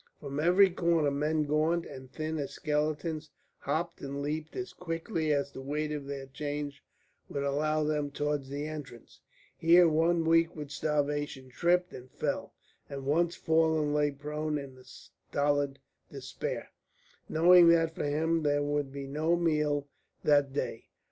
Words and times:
From 0.19 0.39
every 0.39 0.71
corner 0.71 1.11
men 1.11 1.43
gaunt 1.43 1.85
and 1.85 2.11
thin 2.11 2.39
as 2.39 2.53
skeletons 2.53 3.29
hopped 3.59 4.01
and 4.01 4.19
leaped 4.23 4.55
as 4.55 4.73
quickly 4.73 5.31
as 5.31 5.51
the 5.51 5.61
weight 5.61 5.91
of 5.91 6.07
their 6.07 6.25
chains 6.25 6.81
would 7.29 7.43
allow 7.43 7.83
them 7.83 8.09
towards 8.09 8.49
the 8.49 8.65
entrance. 8.65 9.19
Here 9.55 9.87
one 9.87 10.25
weak 10.25 10.55
with 10.55 10.71
starvation 10.71 11.49
tripped 11.49 11.93
and 11.93 12.09
fell, 12.09 12.55
and 12.89 13.05
once 13.05 13.35
fallen 13.35 13.93
lay 13.93 14.09
prone 14.09 14.57
in 14.57 14.75
a 14.75 14.83
stolid 14.85 15.77
despair, 16.09 16.71
knowing 17.29 17.67
that 17.69 17.93
for 17.93 18.05
him 18.05 18.41
there 18.41 18.63
would 18.63 18.91
be 18.91 19.05
no 19.05 19.35
meal 19.35 19.87
that 20.23 20.51
day. 20.51 20.85